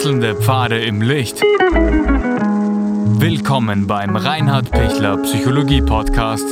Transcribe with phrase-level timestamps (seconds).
[0.00, 1.42] Wechselnde Pfade im Licht.
[3.20, 6.46] Willkommen beim Reinhard Pichler Psychologie Podcast.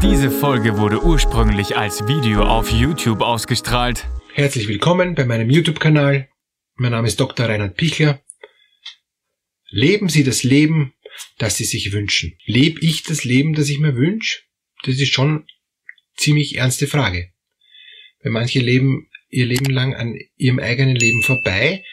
[0.00, 4.06] Diese Folge wurde ursprünglich als Video auf YouTube ausgestrahlt.
[4.34, 6.28] Herzlich willkommen bei meinem YouTube-Kanal.
[6.76, 7.46] Mein Name ist Dr.
[7.48, 8.22] Reinhard Pichler.
[9.68, 10.94] Leben Sie das Leben,
[11.38, 12.38] das Sie sich wünschen.
[12.44, 14.42] Lebe ich das Leben, das ich mir wünsche?
[14.84, 15.48] Das ist schon
[16.16, 17.32] ziemlich ernste Frage.
[18.22, 21.84] Weil manche leben ihr Leben lang an ihrem eigenen Leben vorbei,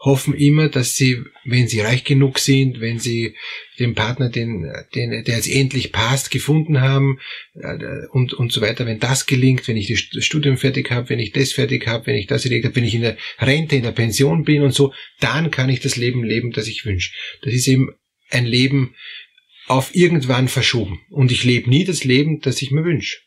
[0.00, 3.34] hoffen immer, dass sie, wenn sie reich genug sind, wenn sie
[3.80, 7.18] den Partner, den, den, der jetzt endlich passt, gefunden haben
[7.54, 11.18] äh, und, und so weiter, wenn das gelingt, wenn ich das Studium fertig habe, wenn
[11.18, 13.82] ich das fertig habe, wenn ich das erledigt habe, wenn ich in der Rente, in
[13.82, 17.12] der Pension bin und so, dann kann ich das Leben leben, das ich wünsche.
[17.42, 17.90] Das ist eben
[18.30, 18.94] ein Leben
[19.66, 21.00] auf irgendwann verschoben.
[21.10, 23.18] Und ich lebe nie das Leben, das ich mir wünsche.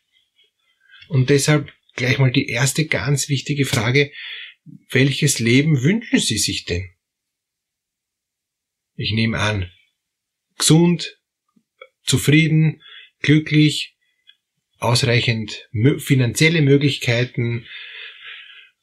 [1.08, 4.12] Und deshalb gleich mal die erste ganz wichtige Frage,
[4.90, 6.90] welches Leben wünschen Sie sich denn?
[8.94, 9.70] Ich nehme an,
[10.58, 11.18] gesund,
[12.04, 12.82] zufrieden,
[13.20, 13.96] glücklich,
[14.78, 17.66] ausreichend finanzielle Möglichkeiten,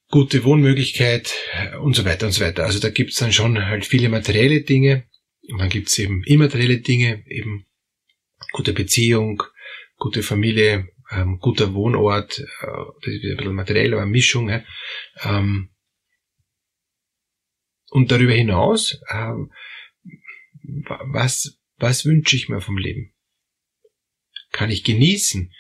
[0.10, 1.34] gute Wohnmöglichkeit
[1.82, 2.66] und so weiter und so weiter.
[2.66, 5.08] Also da gibt's dann schon halt viele materielle Dinge
[5.48, 7.66] und dann gibt's eben immaterielle Dinge, eben
[8.52, 9.44] gute Beziehung,
[9.98, 12.46] gute Familie, ähm, guter Wohnort, äh,
[13.02, 14.50] das ist ein bisschen materiell, aber eine Mischung.
[14.50, 14.64] Ja.
[15.24, 15.70] Ähm,
[17.90, 19.52] und darüber hinaus, ähm,
[20.62, 23.14] was, was wünsche ich mir vom Leben?
[24.52, 25.54] Kann ich genießen?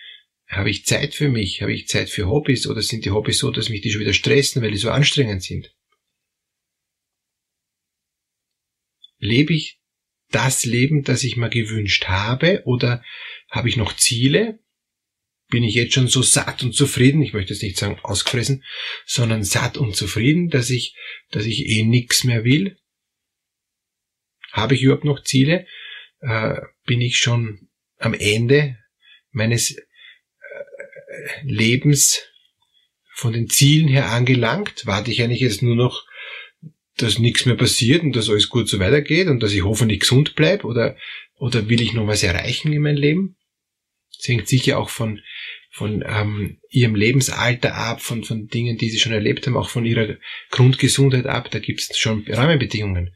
[0.47, 1.61] Habe ich Zeit für mich?
[1.61, 2.67] Habe ich Zeit für Hobbys?
[2.67, 5.43] Oder sind die Hobbys so, dass mich die schon wieder stressen, weil die so anstrengend
[5.43, 5.75] sind?
[9.17, 9.79] Lebe ich
[10.31, 12.63] das Leben, das ich mir gewünscht habe?
[12.65, 13.03] Oder
[13.49, 14.59] habe ich noch Ziele?
[15.49, 18.63] Bin ich jetzt schon so satt und zufrieden, ich möchte jetzt nicht sagen ausgefressen,
[19.05, 20.95] sondern satt und zufrieden, dass ich,
[21.31, 22.77] dass ich eh nix mehr will?
[24.51, 25.65] Habe ich überhaupt noch Ziele?
[26.21, 28.77] Äh, bin ich schon am Ende
[29.31, 29.83] meines äh,
[31.43, 32.21] Lebens
[33.13, 34.85] von den Zielen her angelangt?
[34.85, 36.05] Warte ich eigentlich jetzt nur noch,
[36.97, 40.35] dass nichts mehr passiert und dass alles gut so weitergeht und dass ich hoffentlich gesund
[40.35, 40.67] bleibe?
[40.67, 40.95] Oder,
[41.37, 43.37] oder will ich noch was erreichen in meinem Leben?
[44.15, 45.21] Das hängt sicher auch von,
[45.69, 49.85] von ähm, ihrem Lebensalter ab, von, von Dingen, die sie schon erlebt haben, auch von
[49.85, 50.17] ihrer
[50.49, 51.51] Grundgesundheit ab.
[51.51, 53.15] Da gibt es schon Rahmenbedingungen.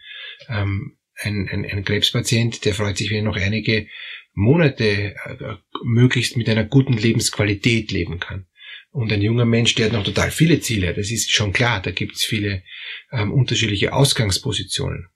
[0.50, 3.88] Ähm, ein, ein, ein Krebspatient, der freut sich, wenn er noch einige
[4.34, 8.47] Monate äh, möglichst mit einer guten Lebensqualität leben kann.
[8.91, 11.91] Und ein junger Mensch, der hat noch total viele Ziele, das ist schon klar, da
[11.91, 12.64] gibt es viele
[13.12, 15.08] ähm, unterschiedliche Ausgangspositionen.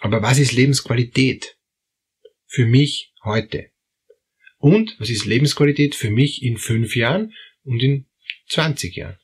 [0.00, 1.56] Aber was ist Lebensqualität?
[2.46, 3.71] Für mich heute.
[4.62, 7.34] Und was ist Lebensqualität für mich in fünf Jahren
[7.64, 8.06] und in
[8.46, 9.18] 20 Jahren?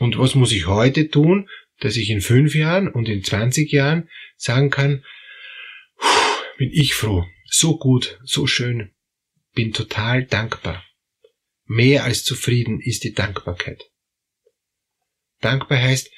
[0.00, 1.48] Und was muss ich heute tun,
[1.80, 5.02] dass ich in fünf Jahren und in 20 Jahren sagen kann,
[6.58, 8.94] bin ich froh, so gut, so schön,
[9.54, 10.84] bin total dankbar.
[11.64, 13.90] Mehr als zufrieden ist die Dankbarkeit.
[15.40, 16.10] Dankbar heißt,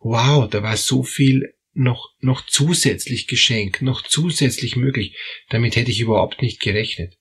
[0.00, 5.16] wow, da war so viel noch, noch zusätzlich geschenkt, noch zusätzlich möglich.
[5.48, 7.18] Damit hätte ich überhaupt nicht gerechnet.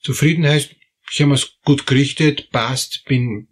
[0.00, 0.74] Zufrieden heißt,
[1.10, 3.48] ich habe es gut gerichtet, passt, bin,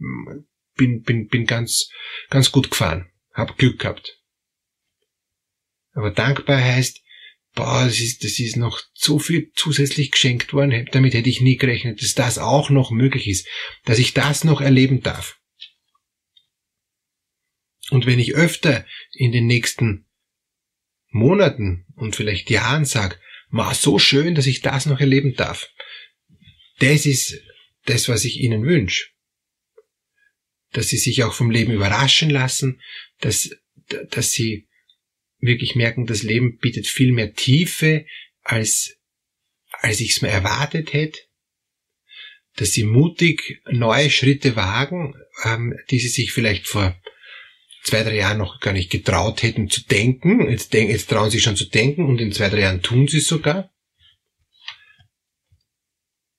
[0.74, 1.90] bin, bin, bin ganz,
[2.28, 4.20] ganz gut gefahren, hab Glück gehabt.
[5.92, 7.02] Aber dankbar heißt,
[7.54, 11.56] boah, das ist, das ist noch so viel zusätzlich geschenkt worden, damit hätte ich nie
[11.56, 13.48] gerechnet, dass das auch noch möglich ist,
[13.84, 15.40] dass ich das noch erleben darf.
[17.90, 20.06] Und wenn ich öfter in den nächsten
[21.08, 23.18] Monaten und vielleicht Jahren sage,
[23.50, 25.70] war so schön, dass ich das noch erleben darf,
[26.78, 27.40] das ist
[27.84, 29.08] das, was ich Ihnen wünsche.
[30.72, 32.80] Dass Sie sich auch vom Leben überraschen lassen,
[33.20, 33.50] dass,
[34.10, 34.66] dass Sie
[35.38, 38.04] wirklich merken, das Leben bietet viel mehr Tiefe,
[38.42, 38.98] als,
[39.70, 41.20] als ich es mir erwartet hätte.
[42.56, 45.14] Dass Sie mutig neue Schritte wagen,
[45.44, 47.00] ähm, die Sie sich vielleicht vor
[47.86, 50.50] zwei, drei Jahren noch gar nicht getraut hätten zu denken.
[50.50, 53.18] Jetzt, denk, jetzt trauen sie schon zu denken und in zwei, drei Jahren tun sie
[53.18, 53.70] es sogar.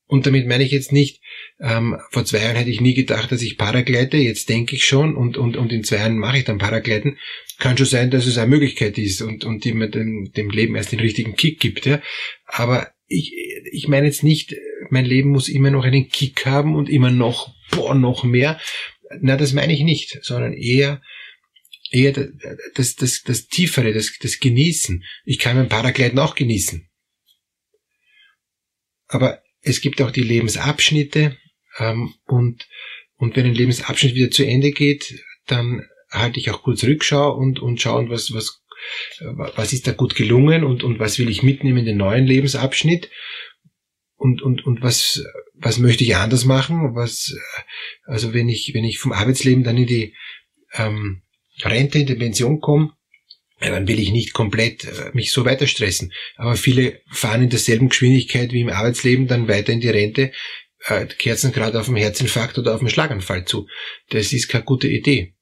[0.09, 1.21] Und damit meine ich jetzt nicht,
[1.59, 5.15] ähm, vor zwei Jahren hätte ich nie gedacht, dass ich Paragleite, jetzt denke ich schon
[5.15, 7.17] und, und, und in zwei Jahren mache ich dann Paragleiten.
[7.59, 10.75] Kann schon sein, dass es eine Möglichkeit ist und, und die mir dem, dem Leben
[10.75, 11.85] erst den richtigen Kick gibt.
[11.85, 12.01] Ja.
[12.45, 13.33] Aber ich,
[13.71, 14.55] ich meine jetzt nicht,
[14.89, 18.59] mein Leben muss immer noch einen Kick haben und immer noch, boah, noch mehr.
[19.19, 21.01] Na, das meine ich nicht, sondern eher,
[21.91, 22.11] eher
[22.75, 25.03] das, das, das Tiefere, das, das Genießen.
[25.25, 26.89] Ich kann mein Paragleiten auch genießen.
[29.07, 31.37] Aber es gibt auch die Lebensabschnitte
[31.79, 32.67] ähm, und,
[33.17, 37.59] Und wenn ein Lebensabschnitt wieder zu Ende geht, dann halte ich auch kurz Rückschau und,
[37.59, 38.61] und schauen, was, was,
[39.55, 43.09] was ist da gut gelungen und, und was will ich mitnehmen in den neuen Lebensabschnitt
[44.15, 45.23] und, und, und was,
[45.55, 47.35] was möchte ich anders machen, was,
[48.05, 50.15] also wenn ich, wenn ich vom Arbeitsleben dann in die
[50.73, 51.23] ähm,
[51.63, 52.91] Rente, in die Pension komme,
[53.59, 56.13] ja, dann will ich nicht komplett äh, mich so weiter stressen.
[56.35, 60.31] Aber viele fahren in derselben Geschwindigkeit wie im Arbeitsleben dann weiter in die Rente,
[60.85, 63.67] äh, Kerzen gerade auf dem Herzinfarkt oder auf dem Schlaganfall zu.
[64.09, 65.33] Das ist keine gute Idee.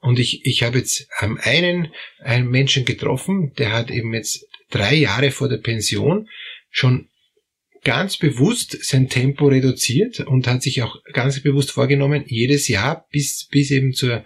[0.00, 4.94] Und ich, ich habe jetzt ähm, einen, einen Menschen getroffen, der hat eben jetzt drei
[4.94, 6.28] Jahre vor der Pension
[6.70, 7.09] schon
[7.82, 13.48] ganz bewusst sein Tempo reduziert und hat sich auch ganz bewusst vorgenommen, jedes Jahr bis,
[13.50, 14.24] bis eben zur,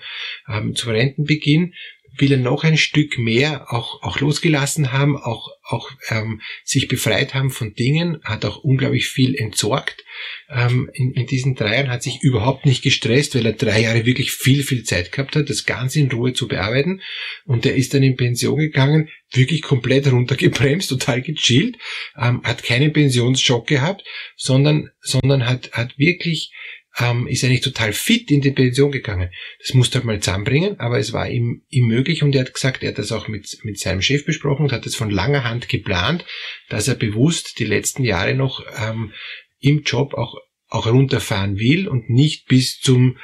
[0.48, 1.74] ähm, zum Rentenbeginn
[2.16, 7.34] will er noch ein Stück mehr auch, auch losgelassen haben, auch, auch ähm, sich befreit
[7.34, 10.04] haben von Dingen, hat auch unglaublich viel entsorgt.
[10.50, 14.04] Ähm, in, in diesen drei Jahren hat sich überhaupt nicht gestresst, weil er drei Jahre
[14.04, 17.00] wirklich viel, viel Zeit gehabt hat, das Ganze in Ruhe zu bearbeiten.
[17.46, 21.78] Und er ist dann in Pension gegangen, wirklich komplett runtergebremst, total gechillt,
[22.20, 24.04] ähm, hat keinen Pensionsschock gehabt,
[24.36, 26.52] sondern, sondern hat, hat wirklich
[26.98, 29.30] ähm, ist eigentlich total fit in die Pension gegangen.
[29.58, 32.82] Das musste halt mal zusammenbringen, aber es war ihm, ihm möglich und er hat gesagt,
[32.82, 35.68] er hat das auch mit, mit seinem Chef besprochen und hat es von langer Hand
[35.68, 36.24] geplant,
[36.68, 39.12] dass er bewusst die letzten Jahre noch ähm,
[39.58, 40.36] im Job auch,
[40.68, 43.18] auch runterfahren will und nicht bis zum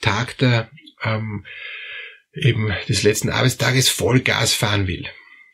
[0.00, 0.70] Tag der,
[1.02, 1.44] ähm,
[2.32, 5.06] eben des letzten Arbeitstages Vollgas fahren will.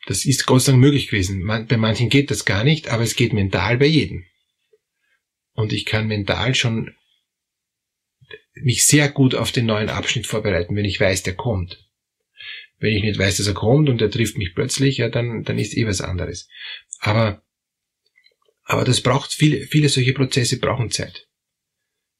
[0.05, 1.43] Das ist Gott sei Dank möglich gewesen.
[1.43, 4.25] Man, bei manchen geht das gar nicht, aber es geht mental bei jedem.
[5.53, 6.95] Und ich kann mental schon
[8.53, 11.85] mich sehr gut auf den neuen Abschnitt vorbereiten, wenn ich weiß, der kommt.
[12.79, 15.57] Wenn ich nicht weiß, dass er kommt und er trifft mich plötzlich, ja, dann, dann
[15.57, 16.47] ist eh was anderes.
[16.99, 17.43] Aber,
[18.63, 21.27] aber das braucht viele, viele solche Prozesse brauchen Zeit.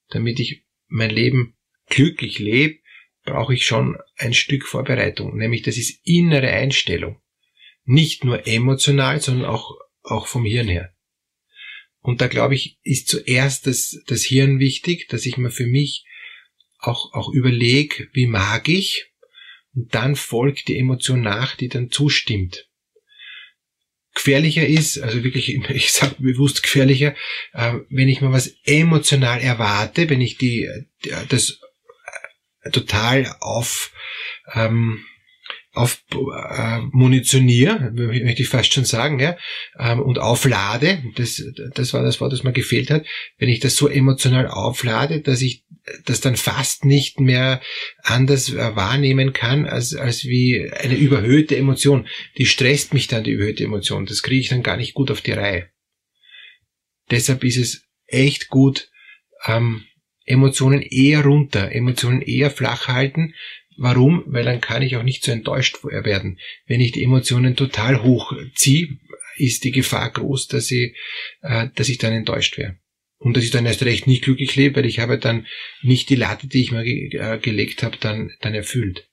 [0.09, 1.57] Damit ich mein Leben
[1.87, 2.79] glücklich lebe,
[3.23, 7.21] brauche ich schon ein Stück Vorbereitung, nämlich das ist innere Einstellung.
[7.83, 10.93] Nicht nur emotional, sondern auch, auch vom Hirn her.
[12.07, 16.05] Und da glaube ich, ist zuerst das, das Hirn wichtig, dass ich mir für mich
[16.79, 19.11] auch, auch überleg, wie mag ich,
[19.75, 22.69] und dann folgt die Emotion nach, die dann zustimmt.
[24.15, 27.13] Gefährlicher ist, also wirklich, ich sage bewusst gefährlicher,
[27.51, 30.65] äh, wenn ich mal was emotional erwarte, wenn ich die,
[31.27, 31.59] das
[32.61, 33.91] äh, total auf,
[34.53, 35.03] ähm,
[35.77, 39.37] auf äh, munitioniere, möchte ich fast schon sagen, ja,
[39.79, 41.43] ähm, und auflade, das,
[41.73, 43.05] das war das Wort, das mir gefehlt hat,
[43.37, 45.65] wenn ich das so emotional auflade, dass ich
[46.05, 47.61] das dann fast nicht mehr
[48.03, 52.07] anders äh, wahrnehmen kann, als, als wie eine überhöhte Emotion.
[52.37, 54.05] Die stresst mich dann, die überhöhte Emotion.
[54.05, 55.69] Das kriege ich dann gar nicht gut auf die Reihe.
[57.09, 58.89] Deshalb ist es echt gut,
[59.45, 59.85] ähm,
[60.25, 63.33] Emotionen eher runter, Emotionen eher flach halten,
[63.77, 64.23] Warum?
[64.25, 66.39] Weil dann kann ich auch nicht so enttäuscht werden.
[66.65, 68.97] Wenn ich die Emotionen total hoch ziehe,
[69.37, 70.95] ist die Gefahr groß, dass ich,
[71.41, 72.77] äh, dass ich dann enttäuscht wäre.
[73.19, 75.47] Und dass ich dann erst recht nicht glücklich lebe, weil ich habe dann
[75.81, 79.07] nicht die Latte, die ich mir äh, gelegt habe, dann, dann erfüllt.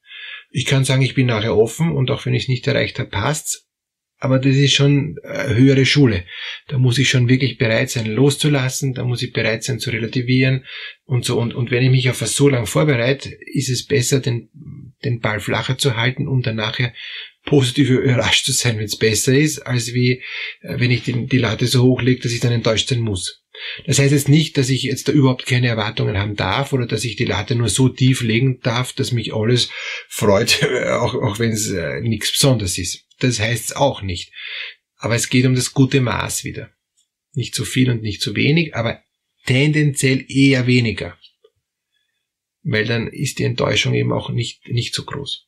[0.50, 3.10] Ich kann sagen, ich bin nachher offen und auch wenn ich es nicht erreicht habe,
[3.10, 3.63] passt's
[4.24, 6.24] aber das ist schon äh, höhere Schule.
[6.68, 10.64] Da muss ich schon wirklich bereit sein, loszulassen, da muss ich bereit sein zu relativieren
[11.04, 11.38] und so.
[11.38, 14.48] Und, und wenn ich mich auf was so lang vorbereite, ist es besser, den,
[15.04, 16.94] den Ball flacher zu halten, um dann nachher
[17.44, 20.22] positiv überrascht zu sein, wenn es besser ist, als wie
[20.62, 23.44] äh, wenn ich die, die Latte so hochlege, dass ich dann enttäuscht sein muss.
[23.86, 27.04] Das heißt jetzt nicht, dass ich jetzt da überhaupt keine Erwartungen haben darf oder dass
[27.04, 29.68] ich die Latte nur so tief legen darf, dass mich alles
[30.08, 33.03] freut, auch, auch wenn es äh, nichts Besonderes ist.
[33.18, 34.32] Das heißt es auch nicht.
[34.96, 36.72] Aber es geht um das gute Maß wieder.
[37.32, 39.02] Nicht zu viel und nicht zu wenig, aber
[39.46, 41.18] tendenziell eher weniger.
[42.62, 45.46] Weil dann ist die Enttäuschung eben auch nicht, nicht so groß.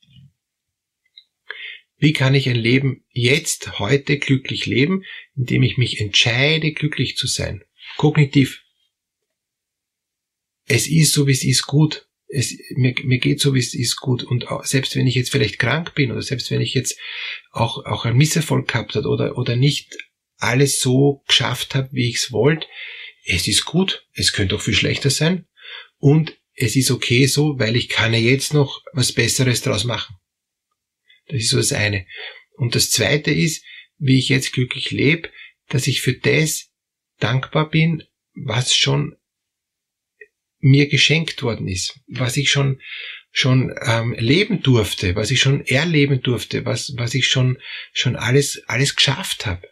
[1.98, 5.04] Wie kann ich ein Leben jetzt, heute glücklich leben,
[5.34, 7.64] indem ich mich entscheide, glücklich zu sein?
[7.96, 8.62] Kognitiv.
[10.66, 12.05] Es ist so, wie es ist, gut.
[12.28, 14.24] Es, mir, mir geht so, wie es ist, gut.
[14.24, 16.98] Und auch, selbst wenn ich jetzt vielleicht krank bin oder selbst wenn ich jetzt
[17.52, 19.96] auch, auch einen Misserfolg gehabt hat oder, oder nicht
[20.38, 22.66] alles so geschafft habe, wie ich es wollte,
[23.24, 24.06] es ist gut.
[24.12, 25.46] Es könnte auch viel schlechter sein.
[25.98, 30.16] Und es ist okay so, weil ich kann ja jetzt noch was Besseres draus machen.
[31.28, 32.06] Das ist so das eine.
[32.56, 33.64] Und das zweite ist,
[33.98, 35.30] wie ich jetzt glücklich lebe,
[35.68, 36.70] dass ich für das
[37.18, 38.04] dankbar bin,
[38.34, 39.16] was schon
[40.58, 42.80] mir geschenkt worden ist, was ich schon
[43.30, 47.58] schon ähm, leben durfte, was ich schon erleben durfte, was was ich schon
[47.92, 49.68] schon alles alles geschafft habe.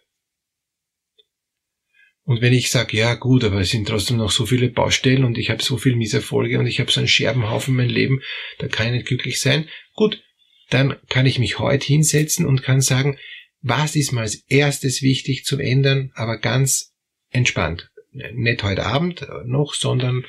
[2.26, 5.37] Und wenn ich sage, ja gut, aber es sind trotzdem noch so viele Baustellen und
[5.37, 8.23] ich habe so viel Misserfolge und ich habe so einen Scherbenhaufen in meinem Leben,
[8.59, 10.23] da kann ich nicht glücklich sein, gut,
[10.71, 13.19] dann kann ich mich heute hinsetzen und kann sagen,
[13.61, 16.95] was ist mal als erstes wichtig zu ändern, aber ganz
[17.31, 17.91] entspannt.
[18.12, 20.25] Nicht heute Abend noch, sondern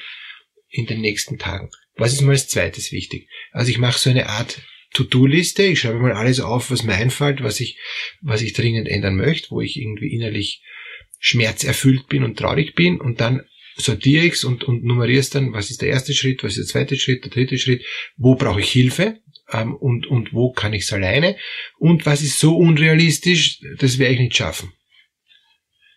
[0.75, 1.69] in den nächsten Tagen.
[1.95, 3.29] Was ist mal als zweites wichtig?
[3.51, 4.61] Also ich mache so eine Art
[4.93, 5.63] To-Do-Liste.
[5.63, 7.79] Ich schreibe mal alles auf, was mir einfällt, was ich,
[8.21, 10.61] was ich dringend ändern möchte, wo ich irgendwie innerlich
[11.19, 13.41] schmerzerfüllt bin und traurig bin und dann
[13.77, 16.73] sortiere ich es und, und nummeriere es dann, was ist der erste Schritt, was ist
[16.73, 19.19] der zweite Schritt, der dritte Schritt, wo brauche ich Hilfe
[19.51, 21.37] ähm, und, und wo kann ich es alleine
[21.77, 24.71] und was ist so unrealistisch, das werde ich nicht schaffen.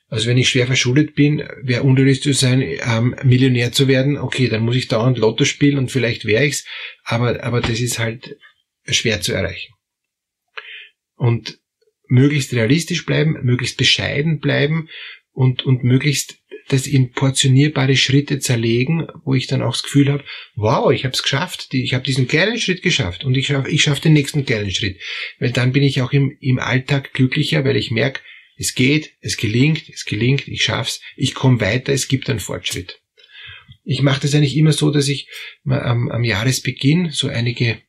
[0.09, 4.63] Also wenn ich schwer verschuldet bin, wäre unrealistisch sein, ähm, Millionär zu werden, okay, dann
[4.63, 6.65] muss ich dauernd Lotto spielen und vielleicht wäre ich's,
[7.05, 8.37] aber, aber das ist halt
[8.87, 9.75] schwer zu erreichen.
[11.15, 11.59] Und
[12.09, 14.89] möglichst realistisch bleiben, möglichst bescheiden bleiben
[15.33, 16.39] und, und möglichst
[16.69, 20.25] das in portionierbare Schritte zerlegen, wo ich dann auch das Gefühl habe,
[20.55, 23.83] wow, ich habe es geschafft, ich habe diesen kleinen Schritt geschafft und ich schaffe ich
[23.83, 24.99] schaff den nächsten kleinen Schritt.
[25.39, 28.21] Weil dann bin ich auch im, im Alltag glücklicher, weil ich merke,
[28.59, 33.01] es geht, es gelingt, es gelingt, ich schaff's, ich komme weiter, es gibt einen Fortschritt.
[33.85, 35.29] Ich mache das eigentlich immer so, dass ich
[35.65, 37.81] am, am Jahresbeginn so einige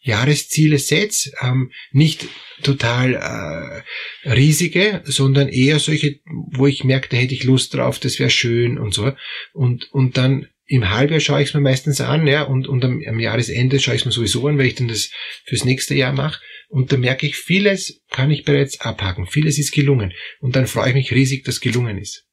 [0.00, 2.28] Jahresziele setze, ähm, nicht
[2.62, 6.20] total äh, riesige, sondern eher solche,
[6.52, 9.12] wo ich merke, da hätte ich Lust drauf, das wäre schön und so.
[9.52, 13.02] Und, und dann im Halbjahr schaue ich es mir meistens an, ja, und, und am,
[13.06, 15.10] am Jahresende schaue ich es mir sowieso an, weil ich dann das
[15.44, 16.40] fürs nächste Jahr mache.
[16.68, 20.12] Und da merke ich, vieles kann ich bereits abhaken, vieles ist gelungen.
[20.40, 22.24] Und dann freue ich mich riesig, dass gelungen ist.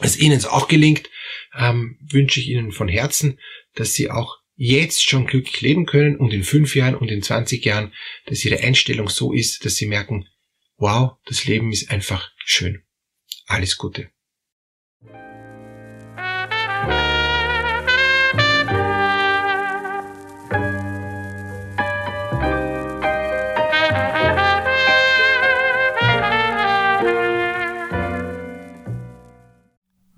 [0.00, 1.10] Dass Ihnen es auch gelingt,
[1.56, 3.38] ähm, wünsche ich Ihnen von Herzen,
[3.74, 7.64] dass Sie auch jetzt schon glücklich leben können und in fünf Jahren und in 20
[7.64, 7.92] Jahren,
[8.26, 10.28] dass ihre Einstellung so ist, dass sie merken,
[10.76, 12.84] wow, das Leben ist einfach schön.
[13.46, 14.11] Alles Gute.